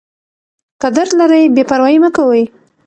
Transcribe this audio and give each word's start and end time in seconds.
که 0.81 0.87
درد 0.95 1.11
لرئ 1.19 1.43
بې 1.55 1.63
پروايي 1.69 1.97
مه 2.03 2.09
کوئ. 2.15 2.43